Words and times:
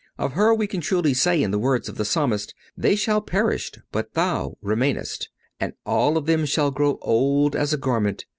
Of 0.17 0.31
Her 0.33 0.51
we 0.55 0.65
can 0.65 0.81
truly 0.81 1.13
say 1.13 1.43
in 1.43 1.51
the 1.51 1.59
words 1.59 1.87
of 1.87 1.95
the 1.95 2.05
Psalmist: 2.05 2.55
"They 2.75 2.95
shall 2.95 3.21
perish, 3.21 3.71
but 3.91 4.15
thou 4.15 4.57
remainest; 4.59 5.29
and 5.59 5.73
all 5.85 6.17
of 6.17 6.25
them 6.25 6.45
shall 6.47 6.71
grow 6.71 6.97
old 7.03 7.55
as 7.55 7.71
a 7.71 7.77
garment. 7.77 8.25